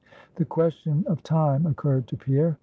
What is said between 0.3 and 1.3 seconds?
The question of